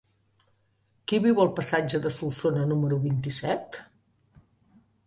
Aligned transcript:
Qui 1.11 1.19
viu 1.27 1.43
al 1.43 1.51
passatge 1.59 2.01
de 2.07 2.13
Solsona 2.17 2.67
número 2.73 3.01
vint-i-set? 3.07 3.81